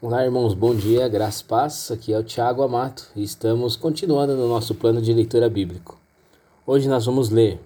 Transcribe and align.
Olá, 0.00 0.24
irmãos, 0.24 0.54
bom 0.54 0.76
dia, 0.76 1.08
graças 1.08 1.42
paz. 1.42 1.90
Aqui 1.90 2.12
é 2.12 2.18
o 2.20 2.22
Tiago 2.22 2.62
Amato 2.62 3.10
e 3.16 3.24
estamos 3.24 3.74
continuando 3.74 4.36
no 4.36 4.48
nosso 4.48 4.72
plano 4.72 5.02
de 5.02 5.12
leitura 5.12 5.50
bíblico. 5.50 5.98
Hoje 6.64 6.88
nós 6.88 7.04
vamos 7.04 7.30
ler 7.30 7.58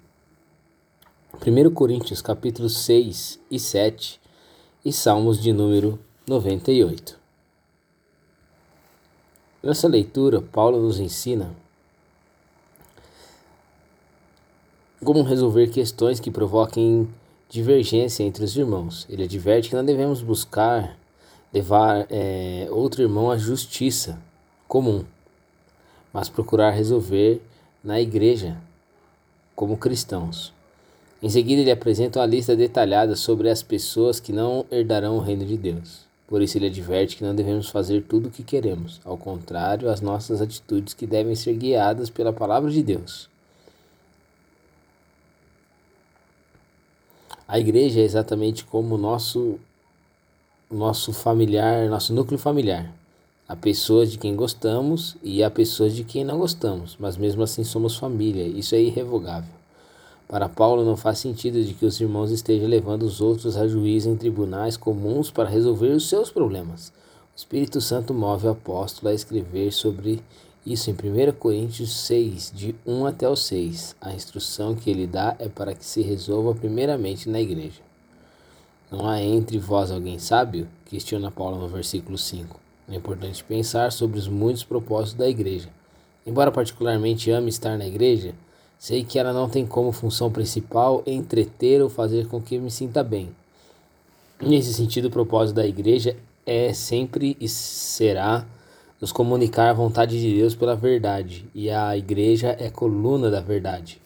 1 1.47 1.75
Coríntios, 1.75 2.23
capítulos 2.23 2.79
6 2.79 3.39
e 3.51 3.59
7 3.59 4.19
e 4.83 4.91
Salmos 4.91 5.43
de 5.43 5.53
número 5.53 5.99
98. 6.27 7.19
Nessa 9.63 9.87
leitura, 9.87 10.41
Paulo 10.41 10.81
nos 10.81 10.99
ensina 10.99 11.55
como 15.05 15.23
resolver 15.23 15.69
questões 15.69 16.19
que 16.19 16.31
provoquem 16.31 17.07
divergência 17.51 18.25
entre 18.25 18.43
os 18.43 18.57
irmãos. 18.57 19.07
Ele 19.11 19.25
adverte 19.25 19.69
que 19.69 19.77
não 19.77 19.85
devemos 19.85 20.23
buscar 20.23 20.97
levar 21.53 22.07
é, 22.11 22.67
outro 22.71 23.03
irmão 23.03 23.31
à 23.31 23.37
justiça 23.37 24.19
comum, 24.67 25.05
mas 26.13 26.29
procurar 26.29 26.71
resolver 26.71 27.43
na 27.85 28.01
igreja 28.01 28.57
como 29.55 29.77
cristãos. 29.77 30.53
Em 31.23 31.29
seguida, 31.29 31.61
ele 31.61 31.71
apresenta 31.71 32.19
uma 32.19 32.27
lista 32.27 32.57
detalhada 32.57 33.15
sobre 33.15 33.49
as 33.49 33.63
pessoas 33.63 34.19
que 34.19 34.33
não 34.33 34.67
herdarão 34.71 35.17
o 35.17 35.21
reino 35.21 35.45
de 35.45 35.57
Deus. 35.57 36.01
Por 36.27 36.41
isso, 36.41 36.57
ele 36.57 36.67
adverte 36.67 37.17
que 37.17 37.23
não 37.23 37.35
devemos 37.35 37.69
fazer 37.69 38.03
tudo 38.05 38.29
o 38.29 38.31
que 38.31 38.43
queremos, 38.43 39.01
ao 39.05 39.17
contrário, 39.17 39.91
as 39.91 40.01
nossas 40.01 40.41
atitudes 40.41 40.95
que 40.95 41.07
devem 41.07 41.35
ser 41.35 41.55
guiadas 41.55 42.09
pela 42.09 42.33
palavra 42.33 42.71
de 42.71 42.83
Deus. 42.83 43.29
A 47.47 47.59
igreja 47.59 48.01
é 48.01 48.05
exatamente 48.05 48.65
como 48.65 48.95
o 48.95 48.99
nosso 48.99 49.61
nosso 50.73 51.13
familiar, 51.13 51.89
nosso 51.89 52.15
núcleo 52.15 52.39
familiar. 52.39 52.93
Há 53.47 53.55
pessoas 53.55 54.11
de 54.11 54.17
quem 54.17 54.35
gostamos 54.35 55.17
e 55.23 55.45
há 55.45 55.51
pessoas 55.51 55.95
de 55.95 56.03
quem 56.03 56.25
não 56.25 56.39
gostamos, 56.39 56.97
mas 56.99 57.17
mesmo 57.17 57.43
assim 57.43 57.63
somos 57.63 57.97
família, 57.97 58.47
isso 58.47 58.75
é 58.75 58.81
irrevogável. 58.81 59.53
Para 60.27 60.49
Paulo 60.49 60.83
não 60.83 60.97
faz 60.97 61.19
sentido 61.19 61.63
de 61.63 61.75
que 61.75 61.85
os 61.85 62.01
irmãos 62.01 62.31
estejam 62.31 62.67
levando 62.67 63.03
os 63.03 63.21
outros 63.21 63.55
a 63.57 63.69
juízo 63.69 64.09
em 64.09 64.17
tribunais 64.17 64.79
comuns 64.79 65.31
para 65.31 65.49
resolver 65.49 65.89
os 65.89 66.09
seus 66.09 66.31
problemas. 66.31 66.89
O 66.89 67.37
Espírito 67.37 67.81
Santo 67.83 68.15
move 68.15 68.47
o 68.47 68.51
apóstolo 68.53 69.11
a 69.11 69.15
escrever 69.15 69.71
sobre 69.73 70.23
isso 70.65 70.91
em 70.91 70.95
1 70.95 71.33
Coríntios 71.33 71.95
6, 72.07 72.53
de 72.55 72.75
1 72.87 73.05
até 73.05 73.29
o 73.29 73.37
6. 73.37 73.97
A 74.01 74.15
instrução 74.15 74.75
que 74.75 74.89
ele 74.89 75.07
dá 75.07 75.37
é 75.39 75.49
para 75.49 75.75
que 75.75 75.85
se 75.85 76.01
resolva 76.01 76.55
primeiramente 76.55 77.29
na 77.29 77.41
igreja. 77.41 77.92
Não 78.93 79.09
há 79.09 79.23
entre 79.23 79.59
vós 79.59 79.91
alguém 79.91 80.19
sábio? 80.19 80.69
Questiona 80.85 81.31
Paulo 81.31 81.57
no 81.57 81.67
versículo 81.67 82.19
5. 82.19 82.61
É 82.91 82.95
importante 82.95 83.43
pensar 83.43 83.91
sobre 83.91 84.19
os 84.19 84.29
muitos 84.29 84.65
propósitos 84.65 85.15
da 85.15 85.27
igreja. 85.27 85.71
Embora 86.27 86.53
particularmente 86.53 87.31
ame 87.31 87.49
estar 87.49 87.79
na 87.79 87.87
igreja, 87.87 88.35
sei 88.79 89.03
que 89.03 89.19
ela 89.19 89.33
não 89.33 89.49
tem 89.49 89.65
como 89.65 89.93
função 89.93 90.31
principal 90.31 91.03
entreter 91.07 91.81
ou 91.81 91.89
fazer 91.89 92.29
com 92.29 92.39
que 92.39 92.59
me 92.59 92.71
sinta 92.71 93.03
bem. 93.03 93.31
Nesse 94.39 94.75
sentido, 94.75 95.07
o 95.07 95.11
propósito 95.11 95.57
da 95.57 95.67
igreja 95.67 96.15
é 96.45 96.75
sempre 96.75 97.35
e 97.41 97.49
será 97.49 98.45
nos 99.01 99.11
comunicar 99.11 99.71
a 99.71 99.73
vontade 99.73 100.21
de 100.21 100.35
Deus 100.35 100.55
pela 100.55 100.77
verdade, 100.77 101.49
e 101.55 101.71
a 101.71 101.97
igreja 101.97 102.55
é 102.61 102.69
coluna 102.69 103.31
da 103.31 103.41
verdade. 103.41 104.03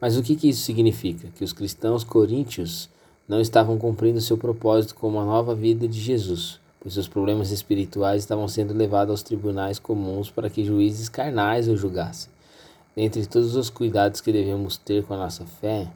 Mas 0.00 0.16
o 0.16 0.22
que, 0.22 0.34
que 0.34 0.48
isso 0.48 0.62
significa? 0.62 1.28
Que 1.36 1.44
os 1.44 1.52
cristãos 1.52 2.02
coríntios 2.02 2.88
não 3.28 3.40
estavam 3.40 3.78
cumprindo 3.78 4.20
seu 4.20 4.38
propósito 4.38 4.94
como 4.94 5.20
a 5.20 5.24
nova 5.24 5.54
vida 5.54 5.86
de 5.86 6.00
Jesus, 6.00 6.58
pois 6.80 6.94
seus 6.94 7.06
problemas 7.06 7.50
espirituais 7.50 8.22
estavam 8.22 8.48
sendo 8.48 8.72
levados 8.72 9.10
aos 9.10 9.22
tribunais 9.22 9.78
comuns 9.78 10.30
para 10.30 10.48
que 10.48 10.64
juízes 10.64 11.08
carnais 11.08 11.68
o 11.68 11.76
julgassem. 11.76 12.30
Dentre 12.96 13.24
todos 13.26 13.54
os 13.54 13.70
cuidados 13.70 14.20
que 14.20 14.32
devemos 14.32 14.76
ter 14.76 15.04
com 15.04 15.14
a 15.14 15.18
nossa 15.18 15.44
fé, 15.44 15.90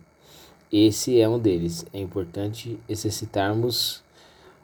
esse 0.71 1.19
é 1.21 1.29
um 1.29 1.39
deles. 1.39 1.85
É 1.93 1.99
importante 1.99 2.79
exercitarmos 2.89 4.03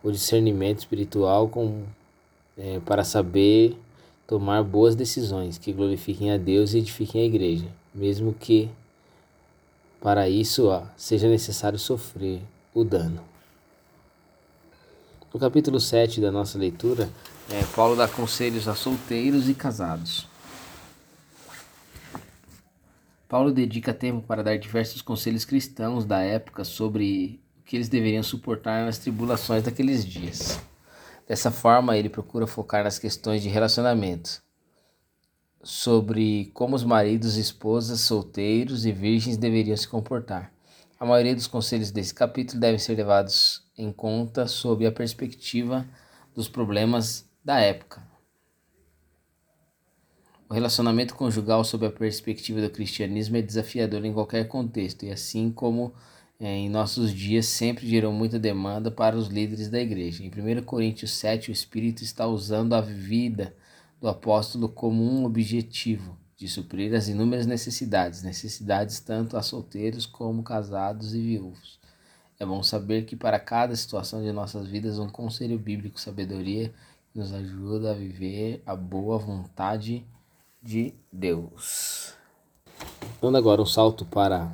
o 0.02 0.10
discernimento 0.10 0.78
espiritual 0.78 1.48
com, 1.48 1.82
é, 2.56 2.78
para 2.80 3.04
saber 3.04 3.76
tomar 4.26 4.62
boas 4.62 4.94
decisões 4.94 5.58
que 5.58 5.72
glorifiquem 5.72 6.30
a 6.30 6.36
Deus 6.36 6.72
e 6.72 6.78
edifiquem 6.78 7.22
a 7.22 7.24
igreja, 7.24 7.66
mesmo 7.94 8.32
que 8.32 8.70
para 10.00 10.28
isso, 10.28 10.70
seja 10.96 11.28
necessário 11.28 11.78
sofrer 11.78 12.42
o 12.74 12.82
dano. 12.82 13.22
No 15.32 15.38
capítulo 15.38 15.78
7 15.78 16.20
da 16.20 16.32
nossa 16.32 16.58
leitura, 16.58 17.08
é, 17.50 17.62
Paulo 17.76 17.94
dá 17.94 18.08
conselhos 18.08 18.66
a 18.66 18.74
solteiros 18.74 19.48
e 19.48 19.54
casados. 19.54 20.26
Paulo 23.28 23.52
dedica 23.52 23.94
tempo 23.94 24.26
para 24.26 24.42
dar 24.42 24.58
diversos 24.58 25.02
conselhos 25.02 25.44
cristãos 25.44 26.04
da 26.04 26.20
época 26.20 26.64
sobre 26.64 27.40
o 27.60 27.62
que 27.62 27.76
eles 27.76 27.88
deveriam 27.88 28.24
suportar 28.24 28.84
nas 28.84 28.98
tribulações 28.98 29.62
daqueles 29.62 30.04
dias. 30.04 30.58
Dessa 31.28 31.52
forma, 31.52 31.96
ele 31.96 32.08
procura 32.08 32.44
focar 32.44 32.82
nas 32.82 32.98
questões 32.98 33.40
de 33.40 33.48
relacionamento, 33.48 34.42
sobre 35.62 36.50
como 36.54 36.74
os 36.74 36.84
maridos, 36.84 37.36
esposas, 37.36 38.00
solteiros 38.00 38.86
e 38.86 38.92
virgens 38.92 39.36
deveriam 39.36 39.76
se 39.76 39.88
comportar. 39.88 40.52
A 40.98 41.06
maioria 41.06 41.34
dos 41.34 41.46
conselhos 41.46 41.90
desse 41.90 42.14
capítulo 42.14 42.60
devem 42.60 42.78
ser 42.78 42.94
levados 42.94 43.62
em 43.76 43.90
conta 43.92 44.46
sob 44.46 44.86
a 44.86 44.92
perspectiva 44.92 45.86
dos 46.34 46.48
problemas 46.48 47.28
da 47.44 47.58
época. 47.58 48.02
O 50.48 50.54
relacionamento 50.54 51.14
conjugal 51.14 51.62
sob 51.62 51.86
a 51.86 51.90
perspectiva 51.90 52.60
do 52.60 52.70
cristianismo 52.70 53.36
é 53.36 53.42
desafiador 53.42 54.04
em 54.04 54.12
qualquer 54.12 54.48
contexto, 54.48 55.04
e 55.04 55.10
assim 55.10 55.50
como 55.50 55.94
é, 56.40 56.48
em 56.48 56.68
nossos 56.68 57.14
dias 57.14 57.46
sempre 57.46 57.86
gerou 57.86 58.12
muita 58.12 58.38
demanda 58.38 58.90
para 58.90 59.16
os 59.16 59.28
líderes 59.28 59.68
da 59.68 59.80
igreja. 59.80 60.24
Em 60.24 60.28
1 60.28 60.62
Coríntios 60.64 61.12
7, 61.12 61.50
o 61.50 61.52
Espírito 61.52 62.02
está 62.02 62.26
usando 62.26 62.74
a 62.74 62.80
vida 62.80 63.54
do 64.00 64.08
apóstolo 64.08 64.68
como 64.68 65.02
um 65.02 65.24
objetivo 65.24 66.16
de 66.36 66.48
suprir 66.48 66.94
as 66.94 67.08
inúmeras 67.08 67.44
necessidades, 67.44 68.22
necessidades 68.22 68.98
tanto 68.98 69.36
a 69.36 69.42
solteiros 69.42 70.06
como 70.06 70.42
casados 70.42 71.14
e 71.14 71.20
viúvos. 71.20 71.78
É 72.38 72.46
bom 72.46 72.62
saber 72.62 73.04
que 73.04 73.14
para 73.14 73.38
cada 73.38 73.76
situação 73.76 74.22
de 74.22 74.32
nossas 74.32 74.66
vidas 74.66 74.98
um 74.98 75.08
conselho 75.08 75.58
bíblico, 75.58 76.00
sabedoria, 76.00 76.72
nos 77.14 77.34
ajuda 77.34 77.90
a 77.90 77.94
viver 77.94 78.62
a 78.64 78.74
boa 78.74 79.18
vontade 79.18 80.06
de 80.62 80.94
Deus. 81.12 82.14
Dando 83.20 83.36
agora 83.36 83.60
um 83.60 83.66
salto 83.66 84.06
para 84.06 84.50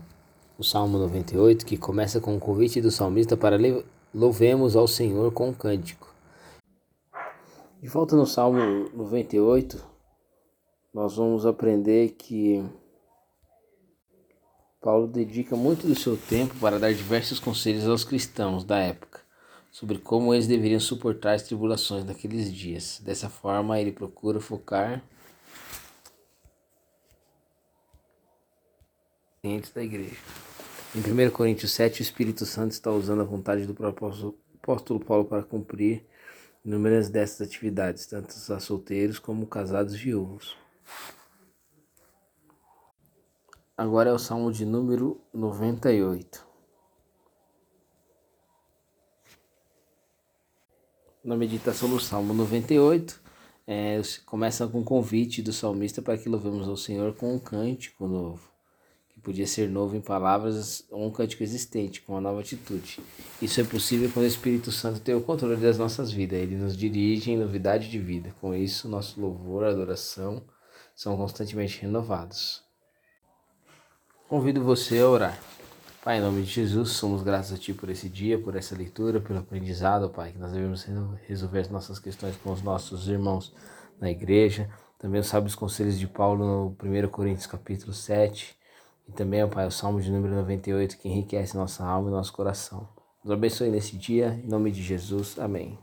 o 0.59 0.65
Salmo 0.65 0.99
98, 0.99 1.65
que 1.65 1.77
começa 1.77 2.21
com 2.21 2.37
o 2.37 2.41
convite 2.41 2.81
do 2.81 2.91
salmista 2.91 3.37
para 3.37 3.57
louvemos 4.13 4.75
ao 4.75 4.89
Senhor 4.89 5.31
com 5.31 5.51
um 5.51 5.53
cântico. 5.53 6.06
De 7.87 7.93
volta 7.93 8.17
no 8.17 8.27
Salmo 8.27 8.91
98, 8.95 9.81
nós 10.93 11.15
vamos 11.15 11.47
aprender 11.47 12.17
que 12.19 12.69
Paulo 14.81 15.07
dedica 15.07 15.55
muito 15.55 15.87
do 15.87 15.95
seu 15.95 16.17
tempo 16.17 16.57
para 16.57 16.81
dar 16.81 16.93
diversos 16.93 17.39
conselhos 17.39 17.87
aos 17.87 18.03
cristãos 18.03 18.65
da 18.65 18.77
época 18.81 19.21
sobre 19.71 19.99
como 20.01 20.35
eles 20.35 20.49
deveriam 20.49 20.81
suportar 20.81 21.35
as 21.35 21.45
tribulações 21.45 22.03
daqueles 22.03 22.53
dias. 22.53 23.01
Dessa 23.05 23.29
forma, 23.29 23.81
ele 23.81 23.93
procura 23.93 24.41
focar 24.41 25.01
dentro 29.45 29.73
da 29.73 29.85
igreja. 29.85 30.17
Em 30.93 30.99
1 30.99 31.31
Coríntios 31.31 31.71
7, 31.71 32.01
o 32.01 32.03
Espírito 32.03 32.45
Santo 32.47 32.73
está 32.73 32.91
usando 32.91 33.21
a 33.21 33.25
vontade 33.25 33.65
do 33.65 33.87
apóstolo 33.87 34.99
Paulo 35.05 35.25
para 35.25 35.45
cumprir 35.45 36.05
inúmeras 36.67 37.09
dessas 37.09 37.47
atividades, 37.47 38.07
tanto 38.07 38.35
a 38.53 38.59
solteiros 38.59 39.21
como 39.21 39.47
casados 39.47 39.95
e 39.95 39.99
viúvos. 39.99 40.57
Agora 43.79 44.11
é 44.11 44.13
o 44.13 44.19
Salmo 44.19 44.51
de 44.51 44.67
número 44.67 45.21
98. 45.33 46.45
Na 51.23 51.37
meditação 51.37 51.89
do 51.89 52.01
Salmo 52.01 52.35
98, 52.35 53.23
é, 53.65 54.01
começa 54.25 54.67
com 54.67 54.81
o 54.81 54.85
convite 54.85 55.43
do 55.43 55.53
salmista 55.53 56.03
para 56.03 56.19
que 56.19 56.29
louvemos 56.29 56.67
ao 56.67 56.77
Senhor 56.77 57.15
com 57.15 57.33
um 57.33 57.39
cântico 57.39 58.09
novo 58.09 58.56
podia 59.27 59.45
ser 59.45 59.69
novo 59.69 59.97
em 59.97 60.01
palavras 60.01 60.87
ou 60.89 61.05
um 61.05 61.11
cântico 61.11 61.43
existente, 61.43 62.01
com 62.01 62.13
uma 62.13 62.21
nova 62.21 62.39
atitude. 62.39 63.01
Isso 63.43 63.61
é 63.61 63.65
possível 63.65 64.09
quando 64.15 64.23
o 64.23 64.29
Espírito 64.29 64.71
Santo 64.71 65.01
tem 65.01 65.17
o 65.17 65.21
controle 65.21 65.57
das 65.57 65.77
nossas 65.77 66.13
vidas. 66.13 66.39
Ele 66.39 66.55
nos 66.55 66.77
dirige 66.77 67.33
em 67.33 67.37
novidade 67.37 67.91
de 67.91 67.99
vida. 67.99 68.33
Com 68.41 68.55
isso, 68.55 68.89
nosso 68.89 69.21
louvor 69.21 69.65
adoração 69.65 70.45
são 70.95 71.17
constantemente 71.17 71.83
renovados. 71.83 72.63
Convido 74.29 74.63
você 74.63 75.01
a 75.01 75.09
orar. 75.09 75.41
Pai, 76.05 76.19
em 76.19 76.21
nome 76.21 76.43
de 76.43 76.53
Jesus, 76.53 76.91
somos 76.91 77.25
gratos 77.25 77.53
a 77.53 77.57
Ti 77.57 77.75
por 77.75 77.91
esse 77.91 78.09
dia, 78.09 78.39
por 78.39 78.55
essa 78.55 78.77
leitura, 78.77 79.21
pelo 79.21 79.41
aprendizado, 79.41 80.09
Pai, 80.09 80.31
que 80.31 80.39
nós 80.39 80.53
devemos 80.53 80.87
resolver 81.27 81.59
as 81.59 81.69
nossas 81.69 81.99
questões 81.99 82.37
com 82.37 82.53
os 82.53 82.63
nossos 82.63 83.09
irmãos 83.09 83.53
na 84.01 84.09
igreja. 84.09 84.71
Também 85.01 85.21
os 85.21 85.27
sábios 85.27 85.57
conselhos 85.57 85.99
de 85.99 86.07
Paulo 86.07 86.47
no 86.47 86.77
1 86.81 87.09
Coríntios 87.09 87.49
capítulo 87.49 87.93
7. 87.93 88.57
E 89.09 89.13
também, 89.13 89.47
Pai, 89.49 89.67
o 89.67 89.71
Salmo 89.71 90.01
de 90.01 90.11
número 90.11 90.35
98, 90.35 90.99
que 90.99 91.09
enriquece 91.09 91.57
nossa 91.57 91.85
alma 91.85 92.09
e 92.09 92.13
nosso 92.13 92.33
coração. 92.33 92.89
Nos 93.23 93.33
abençoe 93.33 93.71
nesse 93.71 93.97
dia, 93.97 94.41
em 94.45 94.49
nome 94.49 94.71
de 94.71 94.83
Jesus. 94.83 95.39
Amém. 95.39 95.79